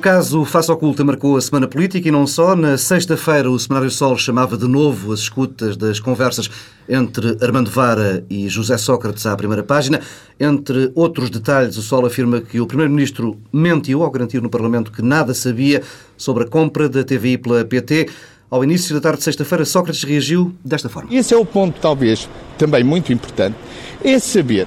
[0.00, 2.56] caso Faça Oculta marcou a semana política e não só.
[2.56, 6.50] Na sexta-feira, o Semanário Sol chamava de novo as escutas das conversas
[6.88, 10.00] entre Armando Vara e José Sócrates à primeira página.
[10.40, 15.02] Entre outros detalhes, o Sol afirma que o Primeiro-Ministro mentiu ao garantir no Parlamento que
[15.02, 15.82] nada sabia
[16.16, 18.08] sobre a compra da TVI pela PT.
[18.50, 21.14] Ao início da tarde de sexta-feira, Sócrates reagiu desta forma.
[21.14, 23.56] Esse é o ponto, talvez, também muito importante,
[24.02, 24.66] é saber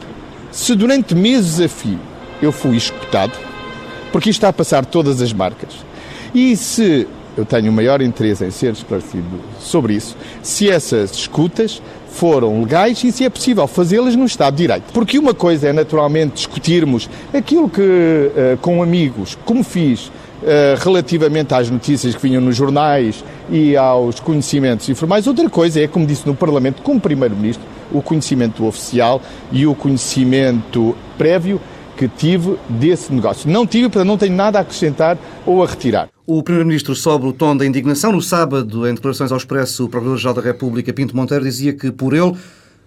[0.52, 1.99] se durante meses a fio
[2.41, 3.52] eu fui escutado,
[4.13, 5.73] porque isto está a passar todas as marcas.
[6.35, 9.26] E se eu tenho o maior interesse em ser esclarecido
[9.59, 14.62] sobre isso, se essas escutas foram legais e se é possível fazê-las no Estado de
[14.62, 14.94] Direito.
[14.94, 20.12] Porque uma coisa é naturalmente discutirmos aquilo que uh, com amigos, como fiz, uh,
[20.77, 25.26] relativamente às notícias que vinham nos jornais e aos conhecimentos informais.
[25.26, 29.20] Outra coisa é, como disse no Parlamento, como Primeiro-Ministro, o conhecimento oficial
[29.52, 31.59] e o conhecimento prévio
[32.04, 33.49] que tive desse negócio.
[33.49, 36.09] Não tive, portanto, não tenho nada a acrescentar ou a retirar.
[36.26, 38.12] O Primeiro-Ministro sobe o tom da indignação.
[38.12, 42.13] No sábado, em declarações ao Expresso, o Procurador-Geral da República, Pinto Monteiro, dizia que, por
[42.13, 42.35] ele,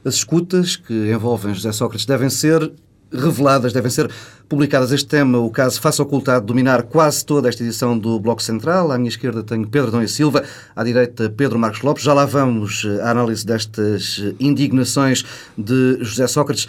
[0.04, 2.70] as escutas que envolvem José Sócrates devem ser
[3.10, 4.10] reveladas, devem ser
[4.48, 4.92] publicadas.
[4.92, 8.92] Este tema, o caso Faça Ocultado, dominar quase toda esta edição do Bloco Central.
[8.92, 10.44] À minha esquerda tenho Pedro Dom e Silva,
[10.74, 12.02] à direita Pedro Marcos Lopes.
[12.02, 15.24] Já lá vamos à análise destas indignações
[15.56, 16.68] de José Sócrates.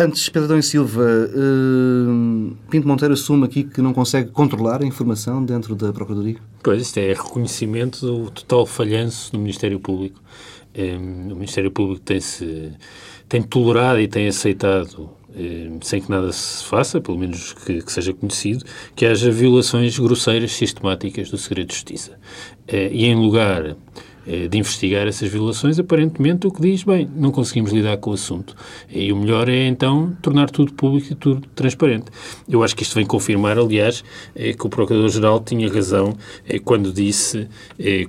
[0.00, 5.44] Antes, Pedro e Silva, uh, Pinto Monteiro assume aqui que não consegue controlar a informação
[5.44, 6.36] dentro da Procuradoria?
[6.62, 10.22] Pois, isto é reconhecimento do total falhanço do Ministério Público.
[10.72, 12.72] Um, eh, o Ministério Público tem-se
[13.28, 17.90] tem tolerado e tem aceitado um, sem que nada se faça, pelo menos que, que,
[17.90, 22.12] seja conhecido, que haja violações grosseiras sistemáticas do segredo de justiça.
[22.68, 23.76] E em lugar eh,
[24.50, 28.54] de investigar essas violações, aparentemente o que diz, bem, não conseguimos lidar com o assunto.
[28.90, 32.06] E o melhor é, então, tornar tudo público e tudo transparente.
[32.48, 34.04] Eu acho que isto vem confirmar, aliás,
[34.34, 36.16] eh, que o Procurador-Geral tinha razão
[36.46, 37.48] eh, quando disse,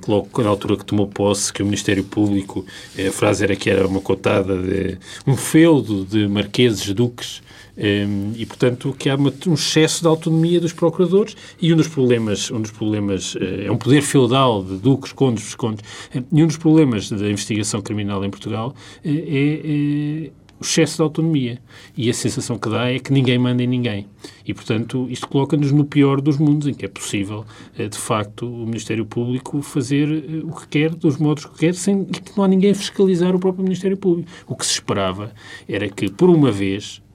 [0.07, 2.65] logo na altura que tomou posse, que o Ministério Público,
[2.97, 7.41] a frase era que era uma cotada de um feudo de marqueses, duques,
[7.78, 12.62] e, portanto, que há um excesso de autonomia dos procuradores e um dos problemas, um
[12.62, 15.84] dos problemas uh, é um poder feudal de duques, condes, viscondes,
[16.31, 21.02] e um dos problemas da investigação criminal em Portugal uh, é, é o excesso de
[21.02, 21.59] autonomia.
[21.96, 24.07] E a sensação que dá é que ninguém manda em ninguém.
[24.46, 27.46] E, portanto, isto coloca-nos no pior dos mundos, em que é possível,
[27.78, 30.07] eh, de facto, o Ministério Público fazer
[30.44, 33.63] o que quer, dos modos que quer, sem que não há ninguém fiscalizar o próprio
[33.63, 34.30] Ministério Público.
[34.47, 35.31] O que se esperava
[35.68, 37.08] era que, por uma vez, eh,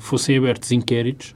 [0.00, 1.34] fossem abertos inquéritos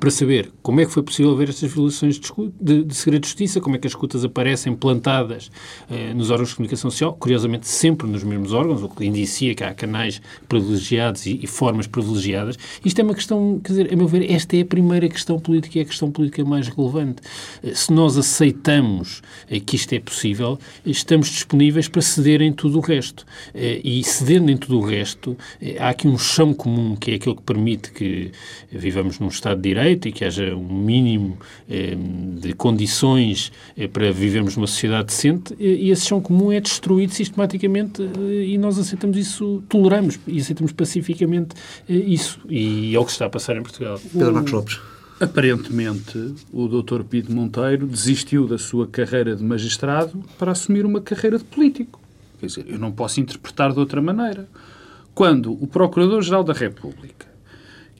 [0.00, 3.28] para saber como é que foi possível haver estas violações de, de, de segredo de
[3.28, 5.50] justiça, como é que as escutas aparecem plantadas
[5.90, 9.62] eh, nos órgãos de comunicação social, curiosamente sempre nos mesmos órgãos, o que indicia que
[9.62, 12.58] há canais privilegiados e, e, formas privilegiadas.
[12.84, 15.78] Isto é uma questão, quer dizer, a meu ver, esta é a primeira questão política
[15.78, 17.22] e é a questão política mais relevante.
[17.62, 22.78] Eh, se nós aceitamos eh, que isto é possível, estamos disponíveis para ceder em tudo
[22.78, 23.24] o resto.
[23.54, 27.14] Eh, e cedendo em tudo o resto, eh, há aqui um chão comum, que é
[27.14, 28.32] aquele que permite que
[28.70, 31.96] vivamos num Estado de Direito, direito e que haja um mínimo eh,
[32.40, 38.02] de condições eh, para vivermos numa sociedade decente, e esse chão comum é destruído sistematicamente
[38.02, 41.54] eh, e nós aceitamos isso, toleramos e aceitamos pacificamente
[41.88, 42.40] isso.
[42.48, 44.00] E é o que está a passar em Portugal.
[44.12, 44.80] Pedro Marcos Lopes.
[45.20, 47.04] Aparentemente, o Dr.
[47.04, 52.00] Pinto Monteiro desistiu da sua carreira de magistrado para assumir uma carreira de político.
[52.40, 54.48] Quer dizer, eu não posso interpretar de outra maneira.
[55.14, 57.26] Quando o Procurador-Geral da República,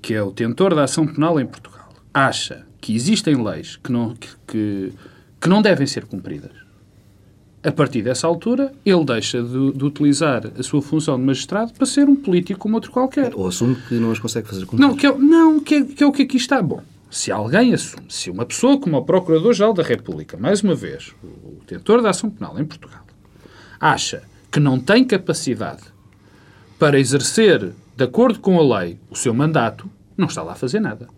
[0.03, 1.74] que é o tentor da ação penal em Portugal,
[2.15, 4.93] acha que existem leis que não, que, que,
[5.41, 6.53] que não devem ser cumpridas,
[7.65, 11.87] a partir dessa altura, ele deixa de, de, utilizar a sua função de magistrado para
[11.87, 13.33] ser um político como outro qualquer.
[13.35, 14.87] Ou assume que não as consegue fazer cumprir.
[14.87, 16.61] Não, que é, não, que é, que é o que aqui está.
[16.61, 21.15] Bom, se alguém assume, se uma pessoa como o Procurador-Geral da República, mais uma vez,
[21.23, 23.01] o tentor da ação penal em Portugal,
[23.81, 24.23] acha
[24.53, 25.85] que não tem capacidade
[26.79, 30.81] para exercer, de acordo com a lei, o seu mandato, não está lá a fazer
[30.81, 31.09] nada.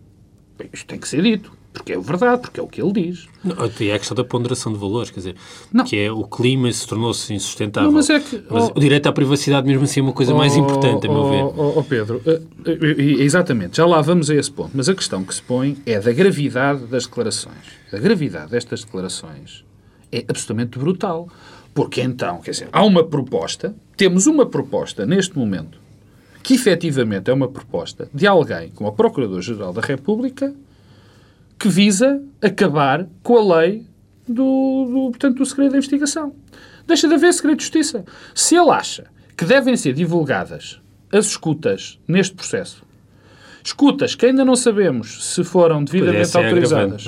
[0.58, 3.28] Bem, isto tem que ser dito, porque é verdade, porque é o que ele diz.
[3.44, 5.36] Não, e é a questão da ponderação de valores, quer dizer,
[5.70, 5.84] não.
[5.84, 7.90] que é o clima se tornou-se insustentável.
[7.90, 10.32] Não, mas é que, mas oh, o direito à privacidade mesmo assim é uma coisa
[10.32, 11.42] oh, mais importante, a meu oh, ver.
[11.44, 15.22] Oh, oh Pedro, uh, uh, exatamente, já lá vamos a esse ponto, mas a questão
[15.22, 17.66] que se põe é da gravidade das declarações.
[17.92, 19.64] A gravidade destas declarações
[20.10, 21.28] é absolutamente brutal.
[21.74, 25.78] Porque então, quer dizer, há uma proposta, temos uma proposta neste momento
[26.46, 30.54] que efetivamente é uma proposta de alguém como o Procurador-Geral da República
[31.58, 33.84] que visa acabar com a lei
[34.28, 36.32] do, do, portanto, do segredo da investigação.
[36.86, 38.04] Deixa de haver segredo de justiça.
[38.32, 39.06] Se ele acha
[39.36, 42.84] que devem ser divulgadas as escutas neste processo,
[43.64, 47.06] escutas que ainda não sabemos se foram devidamente é autorizadas,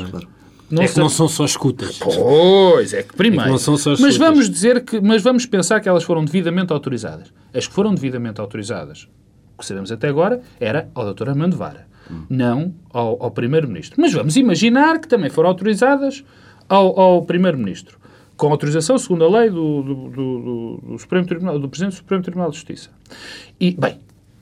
[0.69, 1.97] não é que não são só escutas.
[1.99, 3.43] Pois, é que primeiro.
[3.43, 6.03] É que não são só as mas vamos dizer que, mas vamos pensar que elas
[6.03, 7.33] foram devidamente autorizadas.
[7.55, 9.07] As que foram devidamente autorizadas,
[9.59, 11.31] que sabemos até agora, era ao Dr.
[11.31, 11.87] Armando Vara,
[12.31, 14.01] não ao, ao Primeiro-Ministro.
[14.01, 16.25] Mas vamos imaginar que também foram autorizadas
[16.69, 17.99] ao, ao Primeiro-Ministro,
[18.37, 22.23] com autorização segundo a lei do, do- do- do Supremo Tribunal, do Presidente do Supremo
[22.23, 22.89] Tribunal de Justiça.
[23.61, 23.99] E, bem,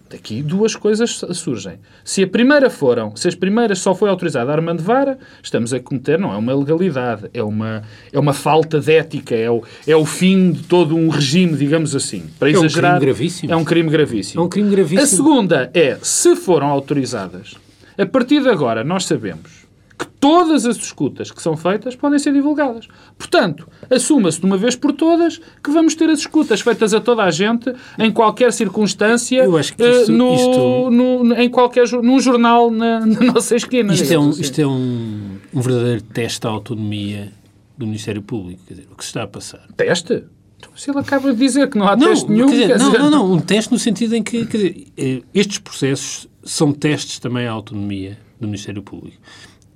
[0.08, 1.78] Daqui duas coisas surgem.
[2.04, 5.80] Se a primeira foram, se as primeiras só foi autorizada a Armando Vara, estamos a
[5.80, 7.82] cometer, não é uma legalidade, é uma,
[8.12, 11.96] é uma falta de ética, é o, é o fim de todo um regime, digamos
[11.96, 12.22] assim.
[12.38, 13.52] Para um exagerar, crime gravíssimo.
[13.52, 14.42] É um crime gravíssimo.
[14.42, 15.02] É um crime gravíssimo.
[15.02, 17.56] A segunda é, se foram autorizadas,
[17.98, 19.65] a partir de agora nós sabemos
[19.98, 22.86] que todas as escutas que são feitas podem ser divulgadas.
[23.16, 27.22] Portanto, assuma-se de uma vez por todas que vamos ter as escutas feitas a toda
[27.22, 31.88] a gente, em qualquer circunstância, Eu acho que eh, isto- no, isto- no- em qualquer,
[32.02, 33.94] num jornal na, na nossa esquina.
[33.94, 34.40] Isto é, um, assim.
[34.42, 37.32] isto é um, um verdadeiro teste à autonomia
[37.78, 38.60] do Ministério Público.
[38.66, 39.66] Quer dizer, o que se está a passar.
[39.76, 40.24] Teste?
[40.58, 42.46] Então, se ele acaba de dizer que não há Não, teste nenhum...
[42.48, 44.86] quer dizer, quer não, dizer- não, não, um teste no sentido em que quer dizer,
[44.96, 49.16] eh, estes processos são testes também à autonomia do Ministério Público.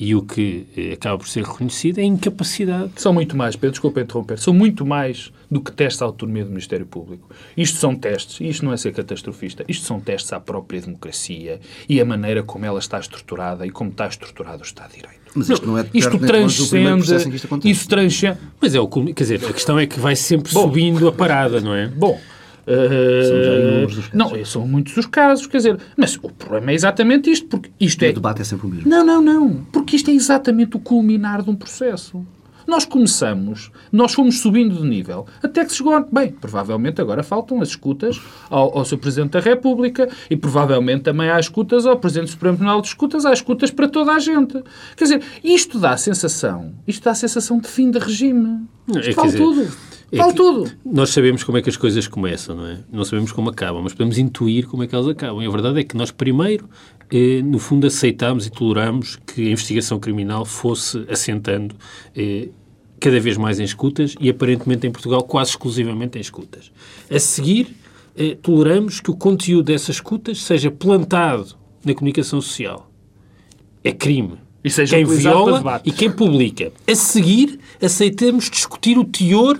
[0.00, 2.92] E o que eh, acaba por ser reconhecido é a incapacidade.
[2.96, 6.48] São muito mais, Pedro, desculpa interromper, são muito mais do que testes à autonomia do
[6.48, 7.28] Ministério Público.
[7.54, 11.60] Isto são testes, e isto não é ser catastrofista, isto são testes à própria democracia
[11.86, 15.20] e a maneira como ela está estruturada e como está estruturado o Estado de Direito.
[15.34, 18.38] Mas isto não é de Isto transcende, isto isso transcende...
[18.58, 20.62] Mas é o quer dizer, a questão é que vai sempre Bom.
[20.62, 21.88] subindo a parada, não é?
[21.88, 22.18] Bom,
[22.66, 24.10] São já inúmeros os casos.
[24.14, 28.02] não, são muitos os casos, quer dizer, mas o problema é exatamente isto, porque isto
[28.02, 28.88] E é o debate é sempre o mesmo.
[28.88, 29.64] Não, não, não.
[29.72, 32.24] Porque isto é exatamente o culminar de um processo.
[32.66, 35.92] Nós começamos, nós fomos subindo de nível, até que se chegou.
[35.94, 38.98] a- Bem, provavelmente agora faltam as escutas ao, ao Sr.
[38.98, 43.26] Presidente da República e provavelmente também há escutas ao Presidente do Supremo Tribunal de Escutas,
[43.26, 44.62] há escutas para toda a gente.
[44.96, 48.60] Quer dizer, isto dá a sensação, isto dá a sensação de fim de regime.
[48.94, 49.72] É, Isto quer vale dizer, tudo.
[50.12, 50.70] É Vale tudo.
[50.84, 52.78] Nós sabemos como é que as coisas começam, não é?
[52.90, 55.42] Não sabemos como acabam, mas podemos intuir como é que elas acabam.
[55.42, 56.68] E a verdade é que nós primeiro,
[57.10, 61.76] eh, no fundo, aceitámos e tolerámos que a investigação criminal fosse assentando
[62.16, 62.48] eh,
[62.98, 66.72] cada vez mais em escutas e aparentemente em Portugal quase exclusivamente em escutas.
[67.08, 67.76] A seguir,
[68.16, 71.54] eh, toleramos que o conteúdo dessas escutas seja plantado
[71.84, 72.90] na comunicação social.
[73.84, 74.38] É crime.
[74.62, 76.72] E seja quem viola e quem publica.
[76.86, 79.58] A seguir, aceitamos discutir o teor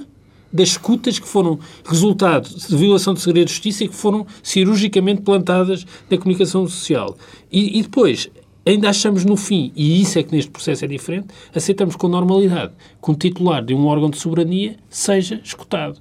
[0.52, 5.23] das escutas que foram resultado de violação de segredo de justiça e que foram cirurgicamente
[5.23, 7.17] plantadas na comunicação social.
[7.50, 8.29] E, e depois,
[8.67, 12.73] ainda achamos no fim, e isso é que neste processo é diferente, aceitamos com normalidade
[13.02, 16.00] que um titular de um órgão de soberania seja escutado.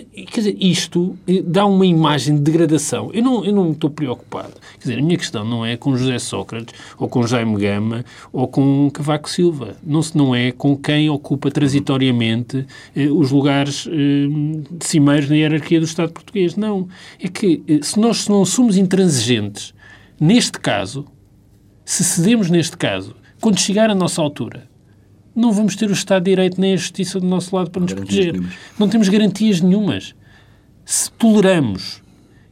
[0.00, 3.10] Quer dizer, isto eh, dá uma imagem de degradação.
[3.12, 4.52] Eu não, eu não estou preocupado.
[4.74, 8.48] Quer dizer, a minha questão não é com José Sócrates, ou com Jaime Gama, ou
[8.48, 9.76] com Cavaco Silva.
[9.84, 13.92] Não, se- não é com quem ocupa transitoriamente eh, os lugares eh,
[14.70, 16.56] de cimeiros na hierarquia do Estado português.
[16.56, 16.88] Não.
[17.20, 19.72] É que eh, se nós não somos intransigentes,
[20.20, 21.04] neste caso,
[21.84, 24.68] se cedemos neste caso, quando chegar a nossa altura,
[25.34, 27.92] não vamos ter o Estado de Direito nem a Justiça do nosso lado para nos
[27.92, 28.32] Garantias proteger.
[28.34, 28.58] nenhumas.
[28.78, 30.14] Não temos garantias nenhumas.
[30.84, 32.02] Se toleramos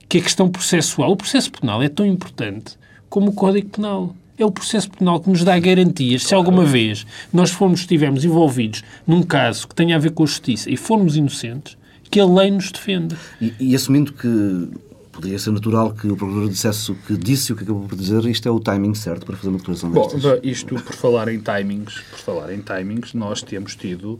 [0.08, 2.76] que a questão processual, o processo penal é tão importante
[3.08, 4.16] como o Código Penal.
[4.38, 6.24] É o processo penal que nos dá garantias.
[6.24, 10.26] Se alguma vez nós formos, estivermos envolvidos num caso que tenha a ver com a
[10.26, 11.76] justiça e formos inocentes,
[12.10, 13.16] que a lei nos defenda.
[13.40, 14.68] E, e assumindo que
[15.12, 17.96] poderia ser natural que o Procurador dissesse o que disse e o que acabou por
[17.96, 20.40] dizer, isto é o timing certo para fazer uma declaração Bom, destas.
[20.42, 24.18] isto por falar em timings, por falar em timings, nós temos tido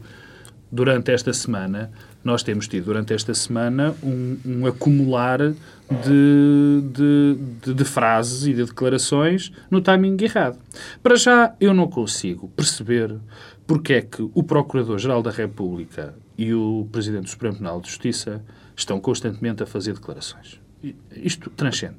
[0.71, 1.91] durante esta semana,
[2.23, 8.53] nós temos tido durante esta semana um, um acumular de, de, de- de frases e
[8.53, 10.57] de declarações no timing errado.
[11.01, 13.15] Para já, eu não consigo perceber
[13.67, 18.41] porque é que o Procurador-Geral da República e o Presidente do Supremo Tribunal de Justiça
[18.75, 20.59] estão constantemente a fazer declarações.
[21.15, 21.97] Isto transcende.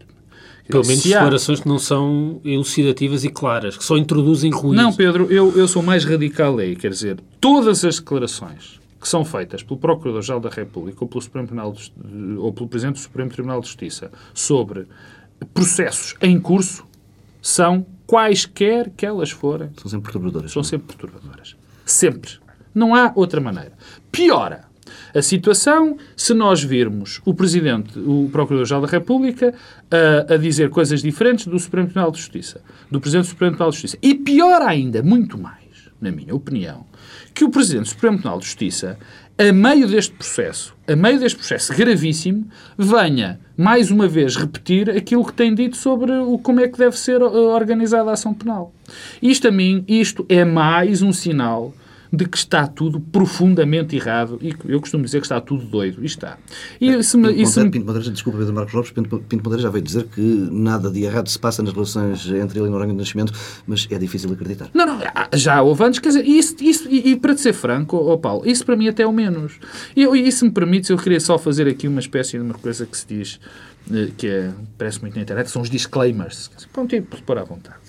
[0.68, 4.80] Pelo menos Se há- declarações que não são elucidativas e claras, que só introduzem ruído.
[4.82, 6.74] Não, Pedro, eu, eu sou mais radical aí.
[6.74, 11.46] Quer dizer, todas as declarações que são feitas pelo Procurador-Geral da República ou pelo, Supremo
[11.46, 11.92] Tribunal de
[12.38, 14.86] ou pelo Presidente do Supremo Tribunal de Justiça sobre
[15.52, 16.86] processos em curso
[17.42, 20.50] são quaisquer que elas forem, São sempre perturbadoras.
[20.52, 21.54] são sempre perturbadoras.
[21.84, 22.32] Sempre.
[22.74, 23.72] Não há outra maneira.
[24.10, 24.63] Piora
[25.14, 29.54] a situação se nós virmos o Presidente, o Procurador-Geral da República,
[29.90, 33.70] a, a dizer coisas diferentes do Supremo Tribunal de Justiça, do Presidente do Supremo Tribunal
[33.70, 33.98] de Justiça.
[34.02, 35.64] E pior ainda, muito mais,
[36.00, 36.84] na minha opinião,
[37.32, 38.98] que o Presidente do Supremo Tribunal de Justiça,
[39.38, 45.24] a meio deste processo, a meio deste processo gravíssimo, venha mais uma vez repetir aquilo
[45.24, 48.72] que tem dito sobre o, como é que deve ser uh, organizada a ação penal.
[49.22, 51.72] Isto a mim, isto é mais um sinal
[52.14, 56.02] de que está tudo profundamente errado e eu costumo dizer que está tudo doido.
[56.02, 56.38] E está.
[56.80, 59.70] E se me, Pinto, Madeira, Pinto Madeira, desculpa, Pedro Marcos Lopes, Pinto, Pinto Madeira já
[59.70, 62.98] veio dizer que nada de errado se passa nas relações entre ele e Noronha de
[62.98, 63.32] Nascimento,
[63.66, 64.70] mas é difícil acreditar.
[64.74, 65.00] Não, não,
[65.34, 68.46] já houve antes, quer dizer, isso, isso, e, e para te ser franco, oh Paulo,
[68.46, 69.58] isso para mim até é o menos.
[69.94, 72.86] E, e se me permites, eu queria só fazer aqui uma espécie de uma coisa
[72.86, 73.40] que se diz,
[73.92, 76.50] eh, que é, parece muito na internet, são os disclaimers.
[76.72, 77.84] Pronto, pôr à vontade.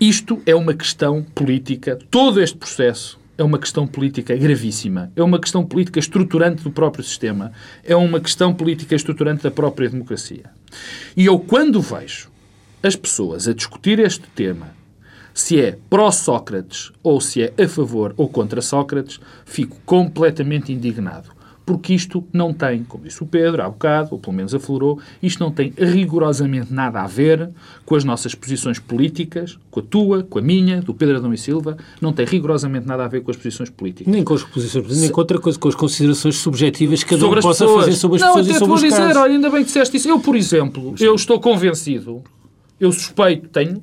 [0.00, 5.12] Isto é uma questão política, todo este processo é uma questão política gravíssima.
[5.14, 7.52] É uma questão política estruturante do próprio sistema.
[7.84, 10.44] É uma questão política estruturante da própria democracia.
[11.14, 12.30] E eu, quando vejo
[12.82, 14.68] as pessoas a discutir este tema,
[15.34, 21.39] se é pró-Sócrates ou se é a favor ou contra Sócrates, fico completamente indignado
[21.70, 25.38] porque isto não tem, como disse o Pedro há bocado, ou pelo menos aflorou, isto
[25.38, 27.48] não tem rigorosamente nada a ver
[27.86, 31.38] com as nossas posições políticas, com a tua, com a minha, do Pedro Adão e
[31.38, 34.12] Silva, não tem rigorosamente nada a ver com as posições políticas.
[34.12, 37.24] Nem com as posições políticas, nem com outra coisa, com as considerações subjetivas que cada
[37.24, 37.84] um possa pessoas.
[37.84, 39.16] fazer sobre as não, pessoas e sobre os dizer, casos.
[39.16, 40.08] Olha, ainda bem que disseste isso.
[40.08, 42.24] Eu, por exemplo, eu estou convencido,
[42.80, 43.80] eu suspeito, tenho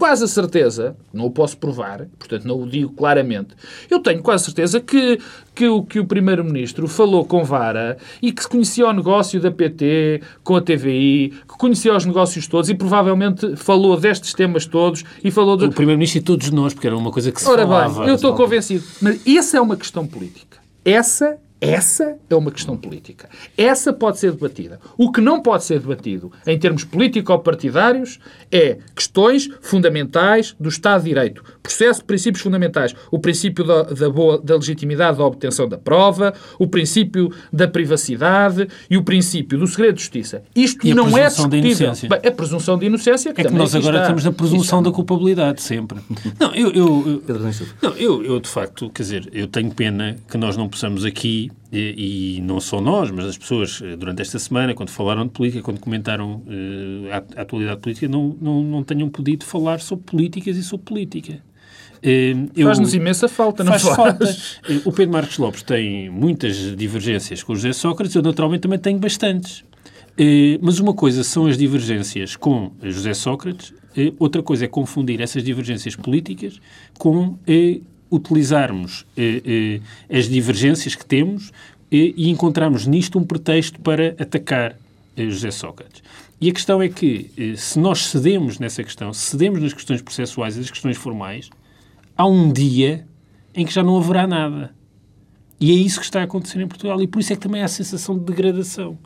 [0.00, 3.50] quase a certeza, não o posso provar, portanto não o digo claramente,
[3.90, 5.20] eu tenho quase certeza que,
[5.54, 10.22] que, o, que o Primeiro-Ministro falou com Vara e que conhecia o negócio da PT,
[10.42, 15.30] com a TVI, que conhecia os negócios todos e provavelmente falou destes temas todos e
[15.30, 15.54] falou...
[15.54, 15.66] De...
[15.66, 18.00] O Primeiro-Ministro e todos nós, porque era uma coisa que se Ora falava.
[18.00, 18.82] bem, eu estou convencido.
[19.02, 20.56] Mas essa é uma questão política.
[20.82, 23.28] Essa essa é uma questão política.
[23.56, 24.80] Essa pode ser debatida.
[24.96, 28.18] O que não pode ser debatido em termos político-partidários
[28.50, 31.44] é questões fundamentais do Estado de Direito.
[31.62, 32.94] Processo de princípios fundamentais.
[33.10, 38.66] O princípio da, da, boa, da legitimidade da obtenção da prova, o princípio da privacidade
[38.88, 40.42] e o princípio do segredo de justiça.
[40.56, 41.92] Isto e não é discutível.
[42.08, 44.02] Bem, a presunção de inocência que é que nós agora está.
[44.02, 45.98] estamos na presunção da culpabilidade sempre.
[46.38, 50.38] Não, eu, eu, eu, não eu, eu de facto, quer dizer, eu tenho pena que
[50.38, 54.38] nós não possamos aqui e, e, não só nós, mas as pessoas, eh, durante esta
[54.38, 58.82] semana, quando falaram de política, quando comentaram uh, a, a, atualidade política, não, não, não
[58.82, 61.40] tenham podido falar sobre políticas e sobre política.
[61.98, 63.82] Uh, Faz-nos imensa falta, não faz?
[63.82, 64.24] Falta.
[64.68, 68.78] Uh, o Pedro Marcos Lopes tem muitas divergências com o José Sócrates, eu naturalmente também
[68.78, 69.64] tenho bastantes.
[70.60, 73.72] mas uma coisa são as divergências com José Sócrates,
[74.18, 76.60] outra coisa é confundir essas divergências políticas
[76.98, 77.38] com
[78.10, 81.52] utilizarmos eh, eh, as divergências que temos
[81.90, 84.76] eh, e encontrarmos nisto um pretexto para atacar
[85.16, 86.02] eh, José Sócrates.
[86.40, 90.56] E a questão é que, eh, se nós cedemos nessa questão, cedemos nas questões processuais
[90.56, 91.50] e nas questões formais,
[92.16, 93.06] há um dia
[93.54, 94.74] em que já não haverá nada.
[95.60, 97.02] E é isso que está a acontecer em Portugal.
[97.02, 98.96] E por isso é que também há a sensação de degradação.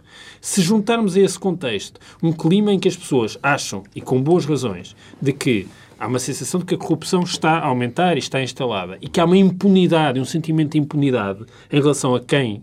[0.41, 4.45] Se juntarmos a esse contexto um clima em que as pessoas acham, e com boas
[4.45, 5.67] razões, de que
[5.99, 9.21] há uma sensação de que a corrupção está a aumentar e está instalada e que
[9.21, 12.63] há uma impunidade, um sentimento de impunidade em relação a quem,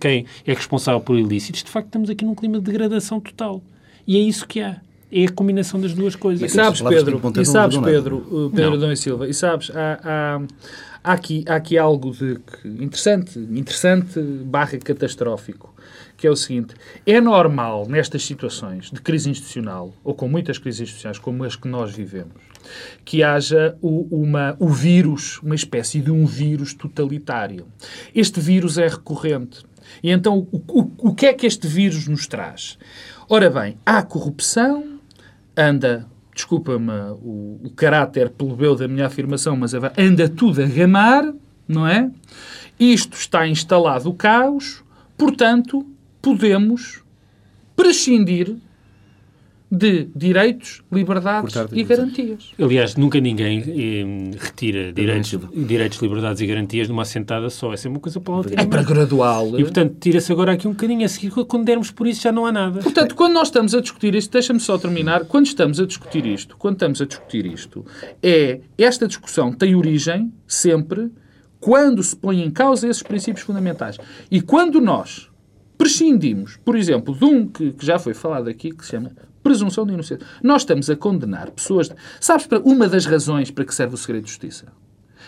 [0.00, 3.62] quem é responsável por ilícitos, de facto estamos aqui num clima de degradação total.
[4.06, 4.80] E é isso que há.
[5.14, 6.50] É a combinação das duas coisas.
[6.50, 10.42] E sabes, Pedro, e sabes, Pedro, Pedro Adão e Silva, e sabes, há, há,
[11.04, 15.71] há, aqui, há aqui algo de interessante, interessante barra catastrófico
[16.22, 20.82] que é o seguinte: é normal nestas situações de crise institucional, ou com muitas crises
[20.82, 22.36] institucionais como as que nós vivemos,
[23.04, 27.66] que haja o, uma, o vírus, uma espécie de um vírus totalitário.
[28.14, 29.64] Este vírus é recorrente.
[30.00, 32.78] E então, o, o, o que é que este vírus nos traz?
[33.28, 35.00] Ora bem, há corrupção,
[35.56, 41.30] anda desculpa-me o, o, caráter plebeu da minha afirmação, mas anda tudo a gamar,
[41.68, 42.10] não é?
[42.80, 44.82] Isto está instalado o caos,
[45.18, 45.86] portanto,
[46.22, 47.02] podemos
[47.76, 48.56] prescindir
[49.74, 52.52] de direitos, liberdades e garantias.
[52.60, 57.72] Aliás, nunca ninguém eh, retira direitos, direitos, liberdades e garantias numa assentada só.
[57.72, 59.58] Essa é uma coisa para É para gradual.
[59.58, 61.30] E, portanto, tira-se agora aqui um bocadinho a seguir.
[61.30, 62.80] Quando dermos por isso, já não há nada.
[62.80, 65.24] Portanto, quando nós estamos a discutir isto, deixa-me só terminar.
[65.24, 67.82] Quando estamos a discutir isto, quando estamos a discutir isto,
[68.22, 71.10] é esta discussão tem origem sempre
[71.58, 73.96] quando se põe em causa esses princípios fundamentais.
[74.30, 75.31] E quando nós
[75.82, 79.10] prescindimos, por exemplo, de um que, que já foi falado aqui, que se chama
[79.42, 80.24] presunção de inocência.
[80.40, 81.90] Nós estamos a condenar pessoas.
[82.20, 84.66] Sabes, uma das razões para que serve o segredo de justiça?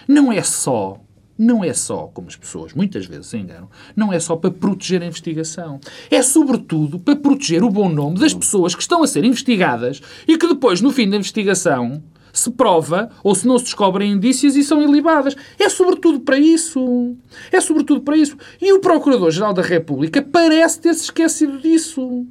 [0.06, 1.00] Não é só
[1.37, 5.02] não é só, como as pessoas muitas vezes se enganam, não é só para proteger
[5.02, 5.80] a investigação.
[6.08, 10.38] É, sobretudo, para proteger o bom nome das pessoas que estão a ser investigadas e
[10.38, 12.00] que depois, no fim da investigação,
[12.35, 15.37] se prova ou se não se descobrem indícios e são ilibadas.
[15.59, 17.17] É sobretudo para isso.
[17.50, 18.37] É sobretudo para isso.
[18.61, 22.26] E o Procurador-Geral da República parece ter-se esquecido disso.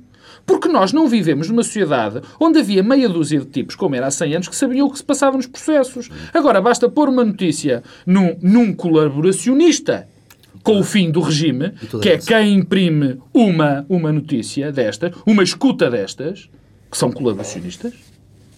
[0.46, 4.12] Porque nós não vivemos numa sociedade onde havia meia dúzia de tipos, como era há
[4.12, 6.10] 100 anos, que sabiam o que se passava nos processos.
[6.34, 10.08] Agora, basta pôr uma notícia num, num colaboracionista
[10.62, 15.90] com o fim do regime, que é quem imprime uma, uma notícia destas, uma escuta
[15.90, 16.50] destas,
[16.90, 17.94] que são colaboracionistas,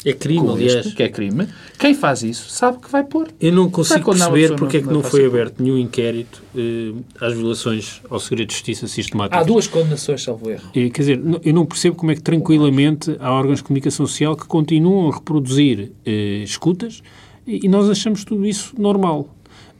[0.05, 0.93] é crime, aliás.
[0.93, 1.47] que é crime.
[1.79, 3.27] Quem faz isso sabe que vai pôr.
[3.39, 8.01] Eu não consigo perceber porque é que não foi aberto nenhum inquérito eh, às violações
[8.09, 9.39] ao segredo de justiça sistemática.
[9.39, 10.69] Há duas condenações, salvo erro.
[10.71, 14.45] quer dizer, eu não percebo como é que tranquilamente há órgãos de comunicação social que
[14.45, 17.01] continuam a reproduzir eh, escutas
[17.47, 19.29] e, nós achamos tudo isso normal.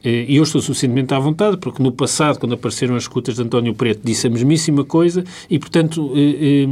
[0.04, 3.42] Eh, e eu estou suficientemente à vontade, porque no passado, quando apareceram as escutas de
[3.42, 6.68] António Preto, disse a mesmíssima coisa e, portanto, eh, eh,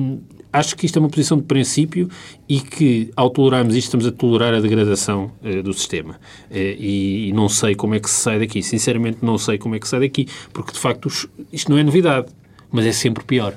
[0.55, 2.09] acho que isto é uma posição de princípio
[2.49, 6.15] e que, ao tolerarmos isto, estamos a tolerar a degradação uh, do sistema.
[6.49, 8.63] Uh, e, e, não sei como é que se sai daqui.
[8.63, 11.09] Sinceramente, não sei como é que se sai daqui, porque, de facto,
[11.53, 12.29] isto não é novidade,
[12.71, 13.55] mas é sempre pior.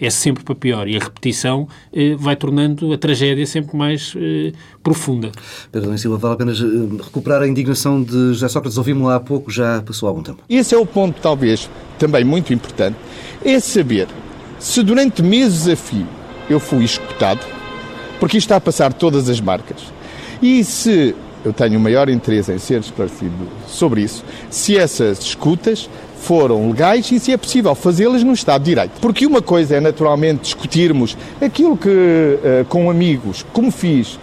[0.00, 0.88] É sempre para pior.
[0.88, 4.14] E a repetição uh, vai tornando a tragédia sempre mais
[4.82, 5.30] profunda.
[5.70, 8.78] Pedro Silva, vale apenas recuperar a indignação de José Sócrates.
[8.78, 10.42] Ouvimos lá há pouco, já passou algum tempo.
[10.48, 12.96] Esse é o ponto, talvez, também muito importante,
[13.44, 14.08] é saber
[14.58, 16.21] se durante meses a fio
[16.52, 17.40] eu fui escutado,
[18.20, 19.78] porque isto está a passar todas as marcas.
[20.40, 23.32] E se eu tenho o maior interesse em ser esclarecido
[23.66, 25.88] sobre isso, se essas escutas
[26.22, 28.92] foram legais e se é possível fazê-las no Estado de Direito.
[29.00, 34.18] Porque uma coisa é naturalmente discutirmos aquilo que, uh, com amigos, como fiz, uh,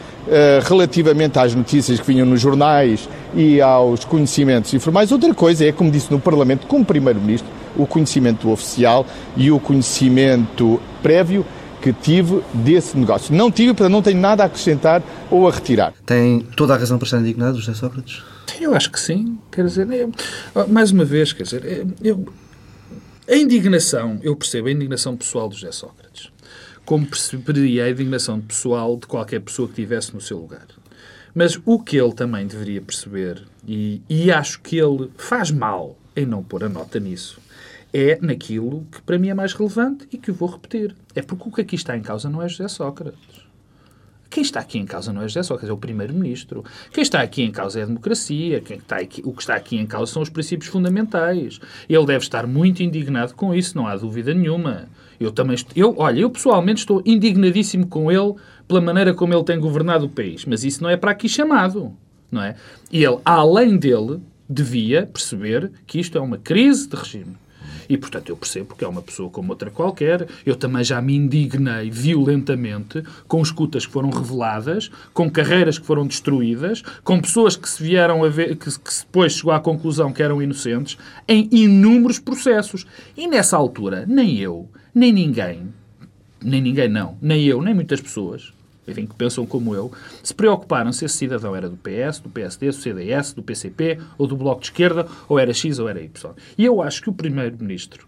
[0.64, 5.12] relativamente às notícias que vinham nos jornais e aos conhecimentos informais.
[5.12, 9.06] Outra coisa é, como disse no Parlamento, como Primeiro-Ministro, o conhecimento oficial
[9.36, 11.46] e o conhecimento prévio
[11.82, 13.34] que tive desse negócio.
[13.34, 15.94] Não tive, portanto, não tenho nada a acrescentar ou a retirar.
[16.06, 18.24] Tem toda a razão para estar indignado, José Sócrates?
[18.60, 19.38] Eu acho que sim.
[19.52, 20.12] Quer dizer, eu,
[20.68, 22.26] mais uma vez, quer dizer, eu,
[23.28, 26.32] a indignação, eu percebo a indignação pessoal do José Sócrates,
[26.84, 30.66] como perceberia a indignação pessoal de qualquer pessoa que estivesse no seu lugar.
[31.34, 36.26] Mas o que ele também deveria perceber, e, e acho que ele faz mal em
[36.26, 37.39] não pôr a nota nisso,
[37.94, 40.96] é naquilo que para mim é mais relevante e que eu vou repetir.
[41.16, 43.50] É porque o que aqui está em causa não é José Sócrates.
[44.30, 46.64] Quem está aqui em causa não é José Sócrates, é o Primeiro-Ministro.
[46.94, 48.62] Quem está aqui em causa é a democracia.
[48.62, 51.60] Quem está aqui, o que está aqui em causa são os princípios fundamentais.
[51.90, 54.88] Ele deve estar muito indignado com isso, não há dúvida nenhuma.
[55.20, 58.36] Eu também, eu, olha, eu pessoalmente estou indignadíssimo com ele
[58.68, 61.92] pela maneira como ele tem governado o país, mas isso não é para aqui chamado,
[62.32, 62.56] não é?
[62.92, 67.36] E ele, além dele, devia perceber que isto é uma crise de regime
[67.90, 70.28] e, portanto, eu percebo que é uma pessoa como outra qualquer.
[70.46, 76.06] Eu também já me indignei violentamente com escutas que foram reveladas, com carreiras que foram
[76.06, 80.22] destruídas, com pessoas que se vieram a ver, que, que depois chegou à conclusão que
[80.22, 82.86] eram inocentes, em inúmeros processos.
[83.18, 85.74] E nessa altura, nem eu, nem ninguém,
[86.44, 88.54] nem ninguém não, nem eu, nem muitas pessoas,
[88.90, 89.92] enfim, que pensam como eu,
[90.24, 94.28] se preocuparam se esse cidadão era do PS, do PSD, do CDS, do PCP, ou
[94.28, 96.34] do Bloco de Esquerda, ou era X ou era Y.
[96.58, 98.08] E eu acho que o Primeiro-Ministro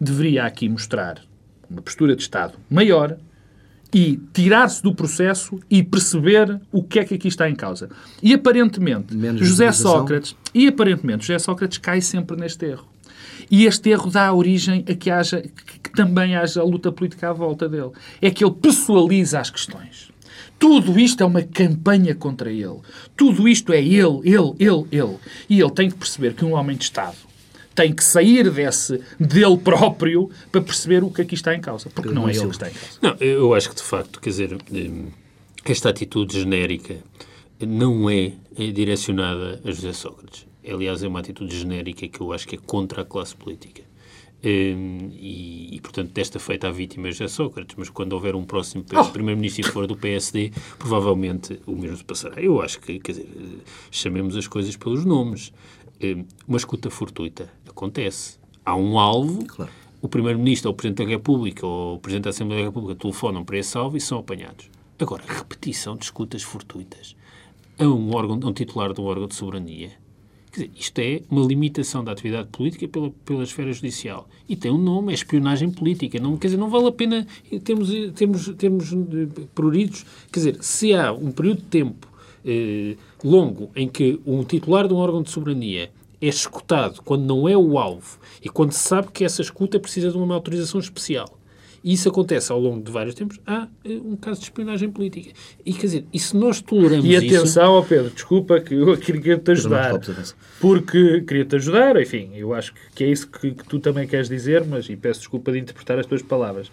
[0.00, 1.22] deveria aqui mostrar
[1.70, 3.16] uma postura de Estado maior
[3.94, 7.90] e tirar-se do processo e perceber o que é que aqui está em causa.
[8.22, 12.88] E aparentemente, Menos José Sócrates, e aparentemente José Sócrates cai sempre neste erro.
[13.50, 15.42] E este erro dá origem a que haja
[15.92, 17.90] também haja a luta política à volta dele.
[18.20, 20.10] É que ele pessoaliza as questões.
[20.58, 22.78] Tudo isto é uma campanha contra ele.
[23.16, 25.16] Tudo isto é ele, ele, ele, ele.
[25.48, 27.16] E ele tem que perceber que um homem de Estado
[27.74, 31.90] tem que sair desse dele próprio para perceber o que aqui está em causa.
[31.90, 32.98] Porque não é ele que está em causa.
[33.02, 35.08] Não, eu acho que de facto, quer dizer, hum,
[35.64, 36.96] esta atitude genérica
[37.60, 40.46] não é, é direcionada a José Sócrates.
[40.64, 43.82] Aliás, é uma atitude genérica que eu acho que é contra a classe política.
[44.44, 48.84] Um, e, e, portanto, desta feita a vítima é Sócrates, mas quando houver um próximo
[48.92, 49.04] oh.
[49.04, 52.42] primeiro-ministro e for do PSD, provavelmente o mesmo se passará.
[52.42, 53.28] Eu acho que, quer dizer,
[53.90, 55.52] chamemos as coisas pelos nomes.
[56.02, 58.38] Um, uma escuta fortuita acontece.
[58.64, 59.70] Há um alvo, claro.
[60.00, 63.44] o primeiro-ministro ou o presidente da República ou o presidente da Assembleia da República telefonam
[63.44, 64.68] para esse alvo e são apanhados.
[64.98, 67.14] Agora, repetição de escutas fortuitas
[67.78, 70.01] a um órgão, a um titular de um órgão de soberania
[70.52, 74.28] Dizer, isto é uma limitação da atividade política pela, pela esfera judicial.
[74.46, 76.20] E tem um nome, é espionagem política.
[76.20, 77.26] Não, quer dizer, não vale a pena
[77.64, 80.04] termos, termos, termos eh, pruridos.
[80.30, 82.06] Quer dizer, se há um período de tempo
[82.44, 87.48] eh, longo em que um titular de um órgão de soberania é escutado quando não
[87.48, 91.38] é o alvo e quando se sabe que essa escuta precisa de uma autorização especial
[91.84, 95.32] e isso acontece ao longo de vários tempos, há eh, um caso de espionagem política.
[95.64, 97.36] E quer dizer, e se nós toleramos E isso...
[97.36, 99.92] atenção, ó Pedro, desculpa que eu queria-te ajudar.
[100.60, 104.64] Porque queria-te ajudar, enfim, eu acho que é isso que, que tu também queres dizer,
[104.64, 106.70] mas e peço desculpa de interpretar as tuas palavras.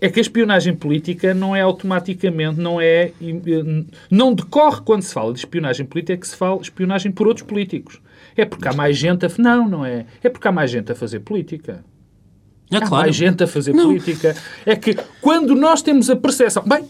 [0.00, 3.12] É que a espionagem política não é automaticamente, não é.
[4.10, 8.00] Não decorre quando se fala de espionagem política que se fala espionagem por outros políticos.
[8.36, 9.30] É porque há mais gente a.
[9.38, 10.04] Não, não é.
[10.22, 11.82] É porque há mais gente a fazer política.
[12.70, 13.04] Ah, Há claro.
[13.04, 13.86] mais gente a fazer Não.
[13.86, 14.34] política.
[14.64, 16.64] É que quando nós temos a percepção.
[16.66, 16.84] Bem,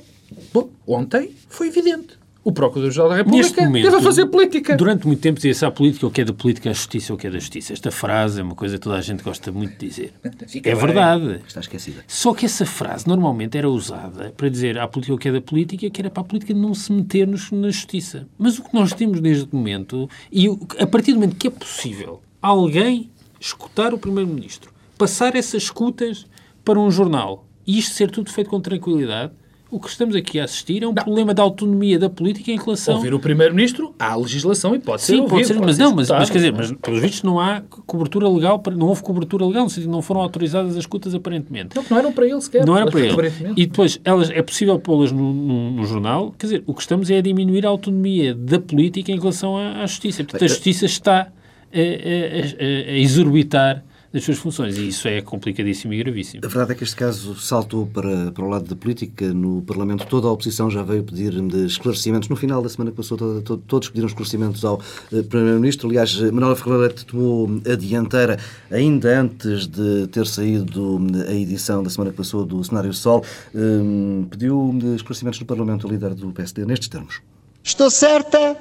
[0.52, 2.16] bom, ontem foi evidente.
[2.42, 4.76] O Procurador-Geral da Neste República momento, teve a fazer política.
[4.76, 7.26] Durante muito tempo dizia-se à política o que é da política, a justiça o que
[7.26, 7.72] é da justiça.
[7.72, 10.12] Esta frase é uma coisa que toda a gente gosta muito de dizer.
[10.46, 10.80] Fica é bem.
[10.86, 11.40] verdade.
[11.44, 12.04] Está esquecida.
[12.06, 15.40] Só que essa frase normalmente era usada para dizer à política o que é da
[15.40, 18.28] política, que era para a política não se meter-nos na justiça.
[18.38, 20.46] Mas o que nós temos neste momento, e
[20.78, 23.10] a partir do momento que é possível alguém
[23.40, 26.26] escutar o Primeiro-Ministro, passar essas escutas
[26.64, 29.32] para um jornal e isto ser tudo feito com tranquilidade,
[29.68, 32.94] o que estamos aqui a assistir é um problema da autonomia da política em relação
[32.94, 35.35] Ouvir o Primeiro-Ministro, há legislação e pode ser Sim, ouvido.
[35.35, 38.28] pode ser, mas não, mas, mas quer dizer, não mas pelos vistos não há cobertura
[38.28, 41.74] legal, para- não houve cobertura legal, no sentido que não foram autorizadas as escutas aparentemente.
[41.74, 42.64] Não, não eram para ele sequer.
[42.64, 43.16] Não era para ele.
[43.56, 46.32] E depois, elas, é possível pô-las no, no- no jornal.
[46.38, 49.82] Quer dizer, o que estamos é a diminuir a autonomia da política em relação à,
[49.82, 50.22] à justiça.
[50.22, 54.77] Portanto, a justiça está a, a- a- a exorbitar das suas funções.
[54.79, 56.40] E isso é complicadíssimo e gravíssimo.
[56.45, 59.33] A verdade é que este caso saltou para, para o lado da política.
[59.35, 62.29] No Parlamento, toda a oposição já veio pedir de esclarecimentos.
[62.29, 64.81] No final da semana que passou, toda- todos pediram esclarecimentos ao
[65.12, 65.88] eh, Primeiro-Ministro.
[65.88, 68.38] Aliás, eh, Manuela Ferreira tomou a dianteira
[68.71, 73.25] ainda antes de ter saído eh, a edição da semana que passou do Cenário Sol.
[73.55, 77.21] Hum, pediu eh, esclarecimentos no Parlamento, o líder do PSD, nestes termos.
[77.62, 78.57] Estou certa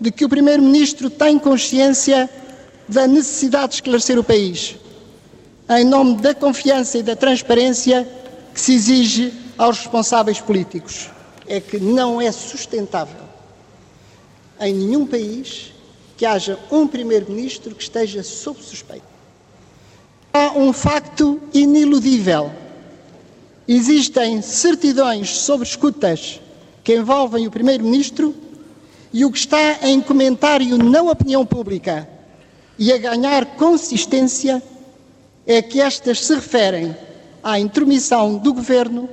[0.00, 2.28] de que o Primeiro-Ministro tem consciência
[2.88, 4.76] da necessidade de esclarecer o país,
[5.68, 8.08] em nome da confiança e da transparência
[8.54, 11.10] que se exige aos responsáveis políticos.
[11.46, 13.28] É que não é sustentável
[14.60, 15.72] em nenhum país
[16.16, 19.06] que haja um Primeiro-Ministro que esteja sob suspeita.
[20.32, 22.50] Há um facto iniludível.
[23.66, 26.40] Existem certidões sobre escutas
[26.82, 28.34] que envolvem o Primeiro-Ministro
[29.12, 32.08] e o que está em comentário na opinião pública
[32.78, 34.62] e a ganhar consistência
[35.46, 36.94] é que estas se referem
[37.42, 39.08] à intromissão do Governo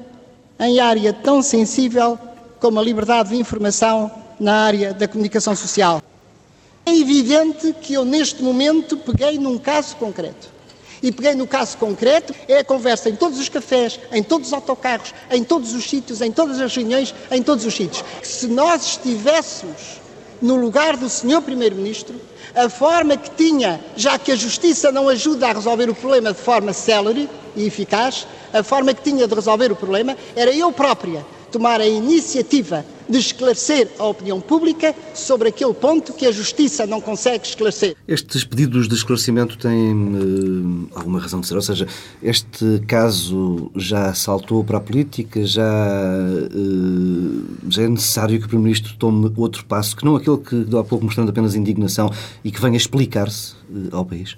[0.60, 2.20] em área tão sensível
[2.60, 6.02] como a liberdade de informação na área da comunicação social.
[6.86, 10.54] É evidente que eu, neste momento, peguei num caso concreto.
[11.02, 14.54] E peguei no caso concreto, é a conversa em todos os cafés, em todos os
[14.54, 18.04] autocarros, em todos os sítios, em todas as reuniões, em todos os sítios.
[18.24, 20.02] Se nós estivéssemos
[20.42, 21.42] no lugar do Sr.
[21.42, 22.16] Primeiro-Ministro,
[22.56, 26.40] a forma que tinha, já que a Justiça não ajuda a resolver o problema de
[26.40, 31.26] forma célere e eficaz, a forma que tinha de resolver o problema era eu própria
[31.52, 37.02] tomar a iniciativa de esclarecer a opinião pública sobre aquele ponto que a Justiça não
[37.02, 37.96] consegue esclarecer.
[38.08, 41.56] Estes pedidos de esclarecimento têm eh, alguma razão de ser?
[41.56, 41.88] Ou seja,
[42.22, 46.50] este caso já saltou para a política, já, eh,
[47.70, 50.84] já é necessário que o Primeiro-Ministro tome outro passo, que não aquele que deu há
[50.84, 52.12] pouco mostrando apenas indignação
[52.44, 54.38] e que venha explicar-se eh, ao país?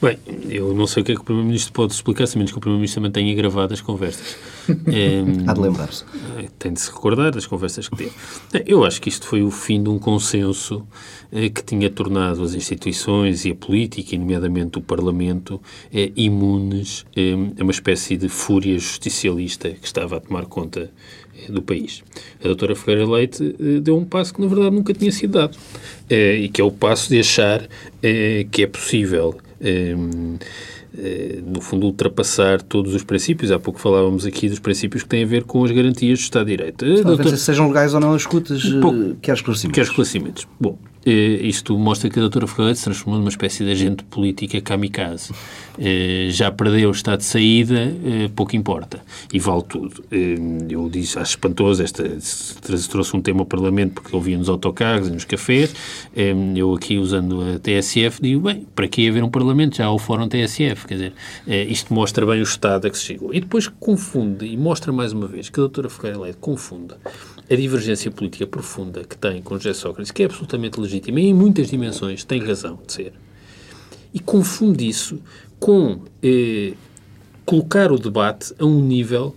[0.00, 0.18] Bem,
[0.50, 2.60] eu não sei o que é que o Primeiro-Ministro pode explicar, se menos que o
[2.60, 4.36] Primeiro-Ministro também tenha gravado as conversas.
[4.86, 6.04] Em, Há de lembrar-se.
[6.38, 8.10] Eh, Tem de se recordar das conversas que teve.
[8.52, 10.86] Eh, Eu acho que isto foi o fim de um consenso
[11.32, 15.62] eh, que tinha tornado as instituições e a política, e nomeadamente o Parlamento,
[15.94, 17.06] eh, imunes
[17.58, 20.90] a uma espécie de fúria justicialista que estava a tomar conta
[21.48, 22.02] do país.
[22.40, 25.56] A doutora Ferreira Leite deu um passo que, na verdade, nunca tinha sido dado.
[26.10, 27.68] E que é o passo de achar
[28.50, 29.36] que é possível
[31.46, 33.50] no fundo, ultrapassar todos os princípios.
[33.50, 36.46] Há pouco falávamos aqui dos princípios que têm a ver com as garantias do Estado
[36.46, 36.84] de Direito.
[36.84, 39.16] A Talvez doutora- sejam legais ou não as escutas, eh, pouco.
[39.20, 39.74] quer esclarecimentos.
[39.74, 40.48] Quer esclarecimentos.
[40.58, 44.60] Bom, eh, isto mostra que a doutora Ferreira se transformou numa espécie de agente política
[44.60, 45.32] kamikaze.
[45.78, 49.02] Eh, já perdeu o estado de saída, eh, pouco importa.
[49.32, 50.02] E vale tudo.
[50.10, 50.36] Eh,
[50.68, 52.02] eu disse, acho espantoso, esta,
[52.88, 55.74] trouxe um tema ao Parlamento porque ouvia nos autocarros e nos cafés.
[56.14, 59.76] Eh, eu aqui, usando a TSF, digo, bem, para que haver um Parlamento?
[59.76, 60.86] Já há o Fórum TSF.
[60.86, 61.12] Quer dizer,
[61.46, 63.32] eh, isto mostra bem o estado a que se chegou.
[63.32, 66.94] E depois confunde, e mostra mais uma vez que a doutora Ferreira Leite confunde
[67.48, 71.34] a divergência política profunda que tem com José Sócrates, que é absolutamente legítima e em
[71.34, 73.12] muitas dimensões tem razão de ser,
[74.12, 75.20] e confunde isso
[75.58, 76.72] com eh,
[77.44, 79.34] colocar o debate a um nível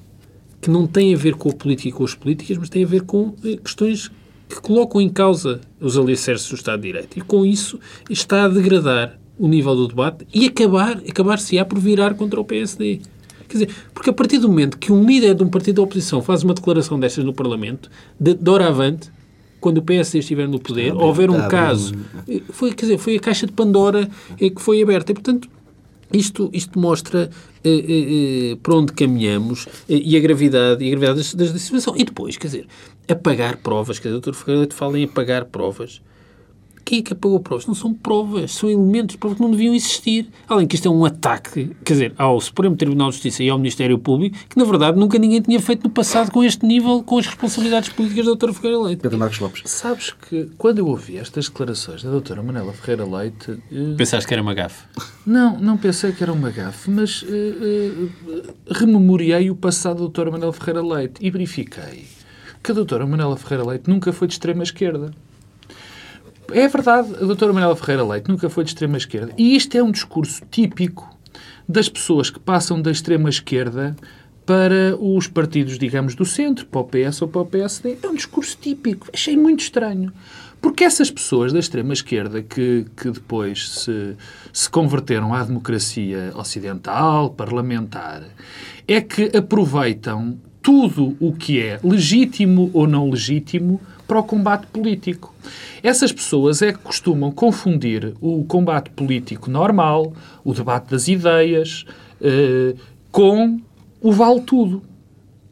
[0.61, 2.87] que não tem a ver com a política e com as políticas, mas tem a
[2.87, 4.11] ver com eh, questões
[4.47, 7.17] que colocam em causa os alicerces do Estado de Direito.
[7.17, 12.15] E com isso está a degradar o nível do debate e acabar, acabar-se-á por virar
[12.15, 12.99] contra o PSD.
[13.47, 16.21] Quer dizer, porque a partir do momento que um líder de um partido da oposição
[16.21, 19.09] faz uma declaração destas no Parlamento, de, de avante,
[19.59, 21.93] quando o PSD estiver no poder, ou houver um caso,
[22.51, 25.11] foi, quer dizer, foi a caixa de Pandora que foi aberta.
[25.11, 25.49] E, portanto,
[26.11, 27.29] isto, isto mostra
[27.63, 31.59] eh, eh, eh para onde caminhamos eh, e a gravidade, e a gravidade da, da
[31.59, 31.95] situação.
[31.95, 32.67] E depois, quer dizer,
[33.07, 34.33] apagar provas, quer dizer, o Dr.
[34.33, 36.01] Ferreira fala em apagar provas.
[36.83, 37.67] Quem é que apagou provas?
[37.67, 40.27] Não são provas, são elementos, provas que não deviam existir.
[40.47, 43.57] Além que isto é um ataque, quer dizer, ao Supremo Tribunal de Justiça e ao
[43.57, 47.17] Ministério Público, que na verdade nunca ninguém tinha feito no passado com este nível, com
[47.17, 49.01] as responsabilidades políticas da doutora Ferreira Leite.
[49.01, 49.61] Pedro Marcos Lopes.
[49.65, 53.51] Sabes que quando eu ouvi estas declarações da doutora Manela Ferreira Leite...
[53.51, 53.95] Uh...
[53.97, 54.85] Pensaste que era uma gafe?
[55.25, 60.31] Não, não pensei que era uma gafe, mas uh, uh, rememoriei o passado da doutora
[60.31, 62.05] Manela Ferreira Leite e verifiquei
[62.61, 65.11] que a doutora Manela Ferreira Leite nunca foi de extrema esquerda.
[66.53, 69.33] É verdade, a doutora Manuela Ferreira Leite nunca foi de extrema-esquerda.
[69.37, 71.09] E isto é um discurso típico
[71.67, 73.95] das pessoas que passam da extrema-esquerda
[74.45, 77.99] para os partidos, digamos, do centro, para o PS ou para o PSD.
[78.01, 79.07] É um discurso típico.
[79.13, 80.11] Achei muito estranho.
[80.59, 84.17] Porque essas pessoas da extrema-esquerda que, que depois se,
[84.51, 88.23] se converteram à democracia ocidental, parlamentar,
[88.87, 95.33] é que aproveitam tudo o que é legítimo ou não legítimo para o combate político.
[95.83, 100.11] Essas pessoas é que costumam confundir o combate político normal,
[100.43, 101.85] o debate das ideias,
[102.19, 102.73] eh,
[103.11, 103.61] com
[104.01, 104.81] o vale tudo.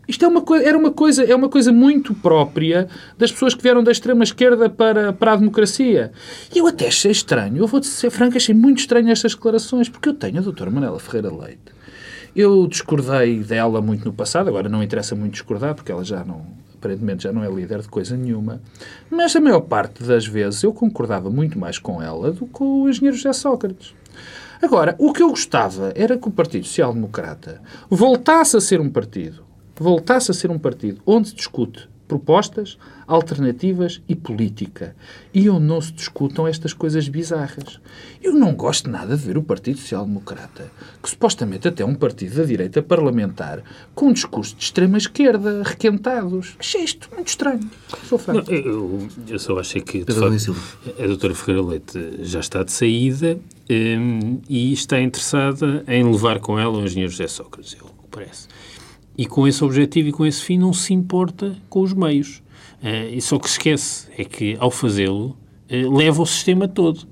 [0.08, 3.84] Isto é uma, era uma coisa, é uma coisa muito própria das pessoas que vieram
[3.84, 6.12] da extrema-esquerda para, para a democracia.
[6.56, 10.10] E eu até achei estranho, eu vou ser franco, achei muito estranho estas declarações, porque
[10.10, 11.78] eu tenho a doutora Manela Ferreira Leite.
[12.36, 16.46] Eu discordei dela muito no passado, agora não interessa muito discordar, porque ela já não,
[16.78, 18.62] aparentemente já não é líder de coisa nenhuma,
[19.10, 22.84] mas a maior parte das vezes eu concordava muito mais com ela do que com
[22.84, 23.94] o engenheiro José Sócrates.
[24.62, 28.90] Agora, o que eu gostava era que o Partido Social Democrata voltasse a ser um
[28.90, 29.44] partido,
[29.76, 34.96] voltasse a ser um partido onde se discute propostas, alternativas e política.
[35.34, 37.80] E onde não se discutam estas coisas bizarras.
[38.22, 41.96] Eu não gosto nada de ver o Partido Social Democrata, que supostamente até é um
[41.96, 43.62] partido da direita parlamentar,
[43.94, 46.56] com um discurso de extrema-esquerda, requentados.
[46.60, 47.70] Achei isto muito estranho.
[48.08, 48.50] Sou franco.
[48.50, 50.56] Não, eu, eu, só achei que, de facto,
[51.02, 53.40] a doutora Ferreira Leite já está de saída
[53.70, 57.94] um, e está interessada em levar com ela o engenheiro José Sócrates, é o que
[58.10, 58.48] parece.
[59.18, 62.44] E com esse objetivo e com esse fim não se importa com os meios.
[62.84, 65.36] Uh, e só que esquece é que, ao fazê-lo,
[65.72, 67.08] uh, leva o sistema todo.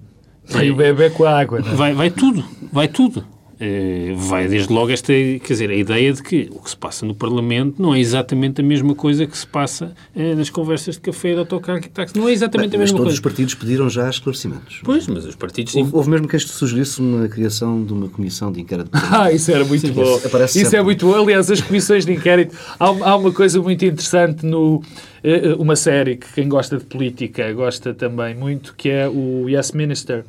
[0.47, 1.75] Vai o bebê com a água, não é?
[1.75, 3.25] Vai, vai tudo, vai tudo.
[3.59, 7.05] Uh, vai desde logo esta, quer dizer, a ideia de que o que se passa
[7.05, 11.01] no Parlamento não é exatamente a mesma coisa que se passa uh, nas conversas de
[11.01, 12.17] café de autocarro e táxi.
[12.17, 13.03] Não é exatamente Bem, a mesma mas coisa.
[13.03, 14.81] todos os partidos pediram já esclarecimentos.
[14.83, 15.73] Pois, mas os partidos...
[15.75, 18.91] Houve, houve mesmo que isto sugerisse uma criação de uma comissão de inquérito.
[19.17, 20.17] Ah, isso era muito Sim, bom.
[20.43, 21.15] Isso, isso é muito bom.
[21.15, 22.53] Aliás, as comissões de inquérito...
[22.77, 24.81] Há, há uma coisa muito interessante no
[25.25, 29.71] eh, uma série que quem gosta de política gosta também muito, que é o Yes
[29.71, 30.23] Minister,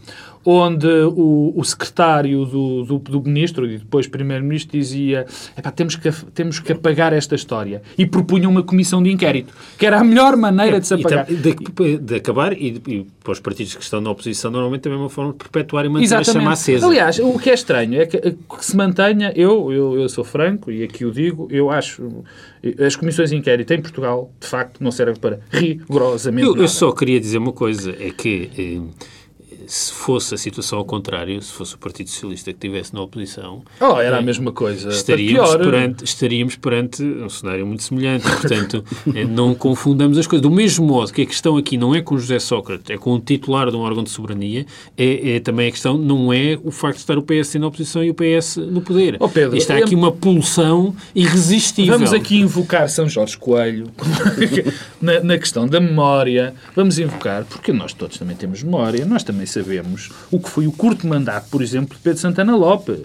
[0.46, 5.26] onde o, o secretário do, do, do, ministro e depois primeiro-ministro dizia
[5.74, 9.98] temos que, temos que apagar esta história e propunha uma comissão de inquérito, que era
[9.98, 11.26] a melhor maneira é, de se apagar.
[11.26, 15.02] De, de, acabar e, e, para os partidos que estão na oposição normalmente também é
[15.02, 16.30] uma forma de perpetuar e manter Exatamente.
[16.30, 16.86] a chama acesa.
[16.86, 20.70] Aliás, o que é estranho é que, que se mantenha, eu, eu, eu sou franco
[20.70, 22.24] e aqui o digo, eu acho
[22.84, 26.64] as comissões de inquérito em Portugal, de facto, não servem para rigorosamente eu, nada.
[26.64, 28.50] Eu só queria dizer uma coisa, é que...
[28.56, 29.15] Eh,
[29.66, 33.62] se fosse a situação ao contrário, se fosse o Partido Socialista que estivesse na oposição...
[33.80, 34.88] Oh, era a eh, mesma coisa.
[34.90, 38.24] Estaríamos perante, estaríamos perante um cenário muito semelhante.
[38.24, 40.42] Portanto, eh, não confundamos as coisas.
[40.42, 43.20] Do mesmo modo que a questão aqui não é com José Sócrates, é com o
[43.20, 46.96] titular de um órgão de soberania, é, é também a questão não é o facto
[46.96, 49.16] de estar o PS na oposição e o PS no poder.
[49.20, 51.94] Oh, Pedro, Está aqui uma pulsão irresistível.
[51.94, 53.90] Vamos aqui invocar São Jorge Coelho
[55.00, 56.54] na, na questão da memória.
[56.74, 60.72] Vamos invocar, porque nós todos também temos memória, nós também sabemos o que foi o
[60.72, 63.00] curto mandato, por exemplo, de Pedro Santana Lopes.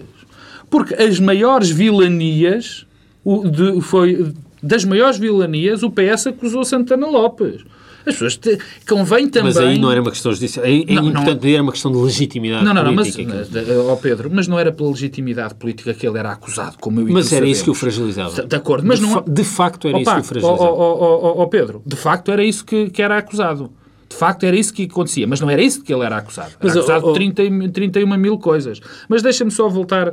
[0.70, 2.86] Porque as maiores vilanias,
[3.24, 7.62] o, de, foi, das maiores vilanias, o PS acusou Santana Lopes.
[8.04, 9.54] As pessoas te, convém também.
[9.54, 10.64] Mas aí não era uma questão judicial.
[10.64, 13.22] Aí, não, importante, não, era uma questão de legitimidade não, não, política.
[13.22, 17.00] Não, mas, oh Pedro, mas não era pela legitimidade política que ele era acusado, como
[17.00, 17.56] eu e Mas era sabemos.
[17.56, 18.42] isso que o fragilizava.
[18.42, 19.12] De acordo, mas de não.
[19.12, 20.62] Fa de facto era Opa, isso que o fragilizava.
[20.62, 23.70] Ó oh, oh, oh, oh, Pedro, de facto era isso que, que era acusado.
[24.12, 26.50] De facto, era isso que acontecia, mas não era isso que ele era acusado.
[26.50, 27.12] Era mas, acusado oh, oh.
[27.12, 28.78] de 30, 31 mil coisas.
[29.08, 30.12] Mas deixa-me só voltar a,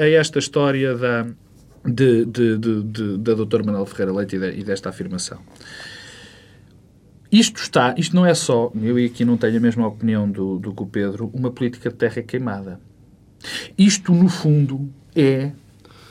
[0.00, 1.26] a, a, esta história da,
[1.84, 5.38] de, de, de, de da doutora Manuel Ferreira Leite e, de, e desta afirmação.
[7.30, 10.72] Isto está, isto não é só, eu aqui não tenho a mesma opinião do, do
[10.74, 12.80] que o Pedro, uma política de terra queimada.
[13.78, 15.52] Isto, no fundo, é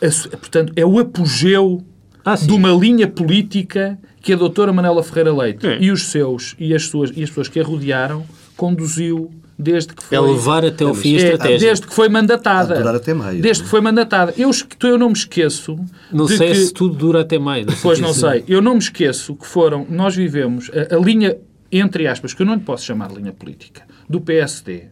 [0.02, 1.84] a- portanto, é o apogeu
[2.26, 5.78] Ah, de uma linha política que a doutora Manela Ferreira Leite É.
[5.82, 10.04] e os seus e as, suas, e as pessoas que a rodearam conduziu desde que
[10.04, 10.18] foi...
[10.18, 11.60] É levar até ao fim a É, estratégia.
[11.68, 12.74] desde que foi mandatada.
[12.76, 13.42] De durar até maio.
[13.42, 14.34] Desde que foi mandatada.
[14.38, 14.50] Eu,
[14.84, 15.78] eu não me esqueço
[16.12, 16.56] Não sei que...
[16.56, 17.66] se tudo dura até maio.
[17.66, 18.44] Não sei Pois não sei.
[18.48, 19.86] Eu não me esqueço que foram...
[19.90, 21.38] Nós vivemos a, a linha,
[21.72, 24.86] entre aspas, que eu não lhe posso chamar de linha política, do PSD.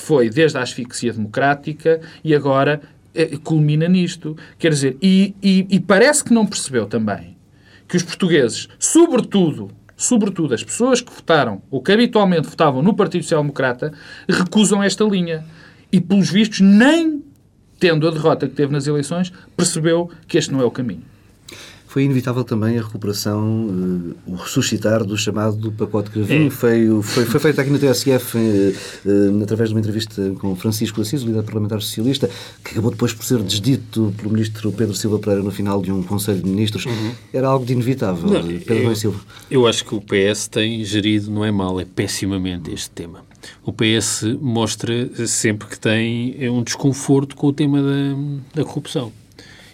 [0.00, 2.80] Foi desde a asfixia democrática e agora
[3.42, 4.36] culmina nisto.
[4.58, 7.36] Quer dizer, e, e- e parece que não percebeu também
[7.88, 13.22] que os portugueses, sobretudo, sobretudo as pessoas que votaram, ou que habitualmente votavam no Partido
[13.22, 13.92] Social Democrata,
[14.28, 15.44] recusam esta linha.
[15.92, 17.22] E, pelos vistos, nem
[17.78, 21.02] tendo a derrota que teve nas eleições, percebeu que este não é o caminho.
[21.92, 26.50] Foi inevitável também a recuperação, eh, o ressuscitar do chamado pacote Cravinho.
[26.50, 28.72] Foi, foi, foi feito aqui na TSF, eh,
[29.04, 32.30] eh, através de uma entrevista com Francisco Assis, o líder parlamentar socialista,
[32.64, 36.02] que acabou depois por ser desdito pelo ministro Pedro Silva Pereira no final de um
[36.02, 36.86] Conselho de Ministros.
[37.30, 39.20] Era algo de inevitável, Não, Pedro eu- Domingos Silva.
[39.50, 43.22] Eu acho que o PS tem gerido, não é mal, é pessimamente este tema.
[43.66, 48.16] O PS mostra sempre que tem um desconforto com o tema da,
[48.54, 49.12] da corrupção.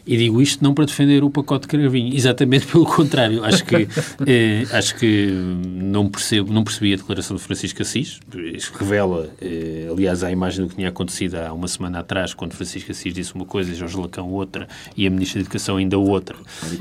[0.08, 3.44] E digo isto não para defender o pacote de Cravinho, exatamente pelo contrário.
[3.44, 3.86] Acho que,
[4.26, 5.30] eh, acho que
[5.66, 8.18] não, percebo, não percebi a declaração de Francisco Assis.
[8.54, 12.54] Isso revela, eh, aliás, a imagem do que tinha acontecido há uma semana atrás, quando
[12.54, 14.66] Francisco Assis disse uma coisa e Jorge Lacão outra,
[14.96, 16.36] e a Ministra da Educação ainda outra.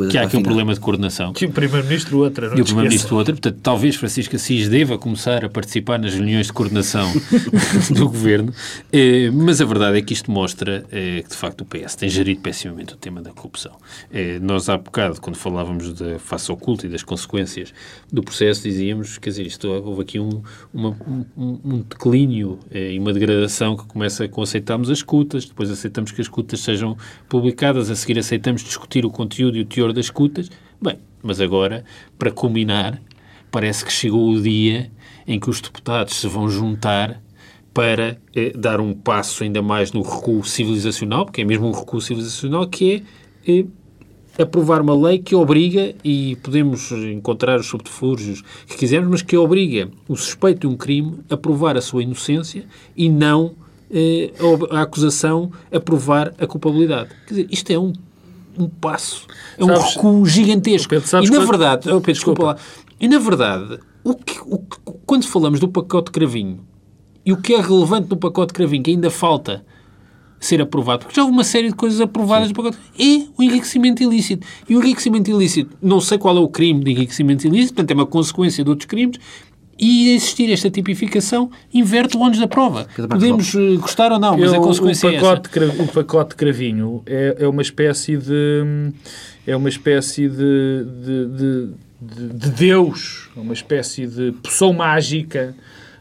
[0.09, 1.33] Que há aqui um problema de coordenação.
[1.33, 3.33] Que o Primeiro-Ministro outra, não E o Primeiro-Ministro outra.
[3.33, 7.11] Portanto, talvez Francisco Assis deva começar a participar nas reuniões de coordenação
[7.93, 8.53] do Governo.
[8.93, 12.07] Eh, mas a verdade é que isto mostra eh, que, de facto, o PS tem
[12.07, 13.75] gerido pessimamente o tema da corrupção.
[14.11, 17.73] Eh, nós, há bocado, quando falávamos da face oculta e das consequências
[18.11, 20.41] do processo, dizíamos, quer dizer, isto, houve aqui um,
[20.73, 20.97] uma-
[21.35, 26.11] um, um declínio eh, e uma degradação que começa com aceitarmos as escutas, depois aceitamos
[26.11, 26.97] que as escutas sejam
[27.29, 30.49] publicadas, a seguir aceitamos discutir o conteúdo e o teor das escutas.
[30.81, 31.83] Bem, mas agora,
[32.17, 33.01] para culminar,
[33.51, 34.91] parece que chegou o dia
[35.25, 37.21] em que os deputados se vão juntar
[37.77, 42.01] para eh, dar um passo ainda mais no recuo civilizacional, porque é mesmo um recuo
[42.01, 43.03] civilizacional, que
[43.47, 43.65] é eh,
[44.41, 49.91] aprovar uma lei que obriga, e podemos encontrar os subterfúgios que quisermos, mas que obriga
[50.09, 53.53] o suspeito de um crime a provar a sua inocência e não
[53.91, 54.31] eh,
[54.71, 57.09] a acusação a provar a culpabilidade.
[57.27, 57.93] Quer dizer, isto é um,
[58.57, 60.89] um passo, é um Sabes- recuo gigantesco.
[60.89, 62.57] Pedro, e na quando- verdade, oh, Pedro, desculpa lá,
[62.99, 66.65] e na verdade, o que, o que- quando falamos do pacote cravinho
[67.27, 69.63] e o que é relevante no pacote de cravinho, que ainda falta
[70.39, 74.01] ser aprovado, porque já houve uma série de coisas aprovadas no pacote, é o enriquecimento
[74.03, 74.45] ilícito.
[74.69, 77.93] E o enriquecimento ilícito, não sei qual é o crime de enriquecimento ilícito, portanto é
[77.95, 79.17] uma consequência de outros crimes,
[79.79, 82.87] e existir esta tipificação inverte o ônus da prova.
[82.95, 85.41] Podemos eh, gostar ou não, mas Eu- a consequência o, é pacote essa.
[85.67, 88.91] de cra- o pacote de cravinho é, é uma espécie de
[89.45, 90.35] é uma espécie de,
[91.05, 91.69] de, de,
[92.01, 95.55] de- de Deus, é uma espécie de poção mágica.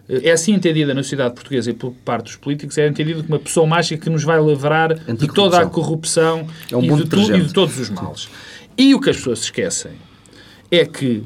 [0.08, 3.38] É assim entendida na sociedade portuguesa e por parte dos políticos, é entendida como uma
[3.40, 7.32] poção mágica que nos vai livrar de toda a corrupção É um e, de tu-
[7.34, 8.28] e de todos os males.
[8.78, 9.92] E o que as pessoas esquecem
[10.70, 11.24] é que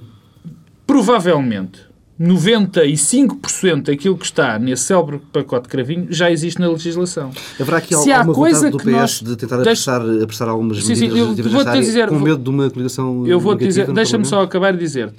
[0.87, 1.81] provavelmente
[2.19, 7.31] 95% daquilo que está nesse célebre pacote de cravinho já existe na legislação.
[7.59, 10.49] Haverá aqui Se há alguma coisa vontade do que PS nós- de tentar apressar, apressar
[10.49, 13.65] algumas Sim, sim, medidas eu legislativas área, dizer- com medo de uma coligação Eu vou-te
[13.67, 15.17] dizer, deixa-me só acabar de dizer-te.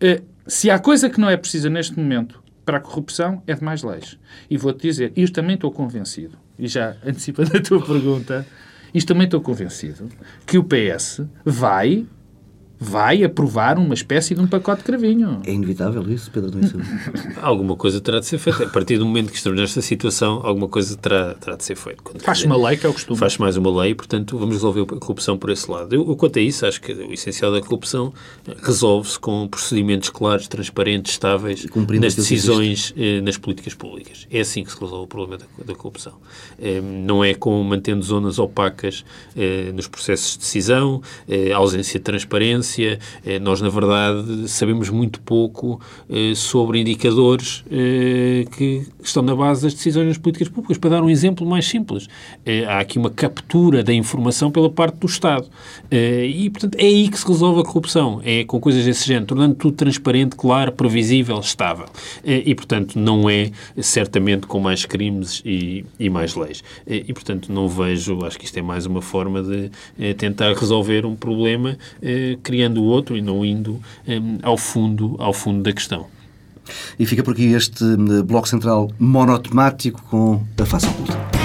[0.00, 3.64] Eh, se há coisa que não é precisa neste momento para a corrupção, é de
[3.64, 4.18] mais leis.
[4.50, 8.44] E vou-te dizer, isto também estou convencido, e já antecipando a tua pergunta,
[8.92, 10.08] isto também estou convencido,
[10.44, 12.04] que o PS vai,
[12.78, 15.40] vai aprovar uma espécie de um pacote de cravinho.
[15.46, 16.86] É inevitável isso, Pedro Domingos?
[17.40, 18.64] Alguma coisa terá de ser feita.
[18.64, 22.02] A partir do momento que estamos nesta situação, alguma coisa terá, terá de ser feita.
[22.18, 23.18] Faz uma lei que é o costume.
[23.18, 25.94] Faz mais uma lei, portanto, vamos resolver a corrupção por esse lado.
[25.94, 28.12] Eu, eu, quanto a isso, acho que o essencial da corrupção
[28.62, 34.26] resolve-se com procedimentos claros, transparentes, estáveis cumprindo nas decisões, eh, nas políticas públicas.
[34.30, 36.14] É assim que se resolve o problema da, da corrupção.
[36.58, 39.04] Eh, não é com mantendo zonas opacas
[39.36, 41.02] eh, nos processos de decisão,
[41.54, 42.65] ausência de transparência.
[43.24, 49.62] Eh, nós, na verdade, sabemos muito pouco eh, sobre indicadores eh, que estão na base
[49.62, 50.78] das decisões nas políticas públicas.
[50.78, 52.08] Para dar um exemplo mais simples,
[52.68, 55.46] há aqui uma captura da informação pela parte do Estado.
[55.90, 58.20] E, portanto, é aí que se resolve a corrupção.
[58.24, 61.86] É com coisas desse género, tornando tudo transparente, claro, previsível, estável.
[62.24, 63.50] E, portanto, não é
[63.80, 66.62] certamente com mais crimes e, e mais leis.
[66.86, 69.70] E, portanto, não vejo, acho que isto é mais uma forma de
[70.14, 71.76] tentar resolver um problema
[72.56, 76.06] eh, criando outro e não indo eh, ao fundo, ao fundo da questão.
[76.98, 81.35] E fica por aqui este eh, bloco central monotemático com a face oculta.